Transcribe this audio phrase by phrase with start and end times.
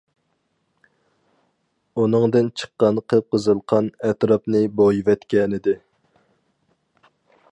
[2.03, 5.79] ئۇنىڭدىن چىققان قىپقىزىل قان ئەتراپنى بويىۋەتكەنىدى.